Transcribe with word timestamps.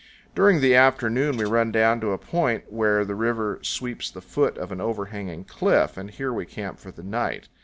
During 0.33 0.61
the 0.61 0.73
afternoon 0.73 1.37
we 1.37 1.45
run 1.45 1.71
down 1.71 2.01
to 2.01 2.09
a 2.11 2.17
point 2.17 2.73
where 2.73 3.05
the 3.05 3.13
river 3.13 3.59
sweeps 3.61 4.09
the 4.09 4.19
foot 4.19 4.57
of 4.57 4.71
an 4.71 4.81
overhanging 4.81 5.43
cliff, 5.43 5.95
and 5.95 6.09
here 6.09 6.33
we 6.33 6.47
camp 6.47 6.79
for 6.79 6.89
the 6.89 7.03
night. 7.03 7.49